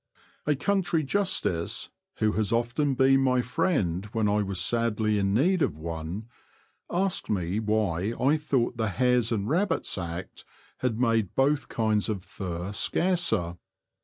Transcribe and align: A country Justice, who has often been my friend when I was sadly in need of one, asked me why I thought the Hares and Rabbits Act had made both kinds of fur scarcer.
A 0.47 0.55
country 0.55 1.03
Justice, 1.03 1.91
who 2.15 2.31
has 2.31 2.51
often 2.51 2.95
been 2.95 3.21
my 3.21 3.43
friend 3.43 4.05
when 4.13 4.27
I 4.27 4.41
was 4.41 4.59
sadly 4.59 5.19
in 5.19 5.31
need 5.31 5.61
of 5.61 5.77
one, 5.77 6.27
asked 6.89 7.29
me 7.29 7.59
why 7.59 8.15
I 8.19 8.35
thought 8.35 8.77
the 8.77 8.87
Hares 8.89 9.31
and 9.31 9.47
Rabbits 9.47 9.99
Act 9.99 10.43
had 10.79 10.99
made 10.99 11.35
both 11.35 11.69
kinds 11.69 12.09
of 12.09 12.23
fur 12.23 12.71
scarcer. 12.73 13.57